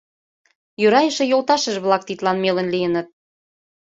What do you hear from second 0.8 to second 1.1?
Йӧра